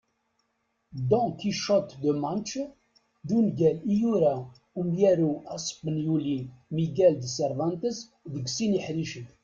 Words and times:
Don 1.09 1.33
Quichotte 1.39 1.95
de 2.03 2.11
Manche 2.23 2.61
d 3.27 3.29
ungal 3.37 3.77
i 3.91 3.93
yura 4.01 4.33
umyaru 4.81 5.31
aspenyuli 5.55 6.37
Miguel 6.75 7.13
de 7.21 7.27
Cervantes 7.37 7.97
deg 8.33 8.45
sin 8.55 8.77
iḥricen. 8.79 9.27